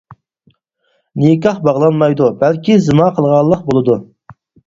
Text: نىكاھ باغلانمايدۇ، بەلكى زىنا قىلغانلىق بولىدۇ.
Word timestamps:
نىكاھ 1.23 1.59
باغلانمايدۇ، 1.67 2.31
بەلكى 2.41 2.79
زىنا 2.87 3.11
قىلغانلىق 3.19 3.63
بولىدۇ. 3.71 4.01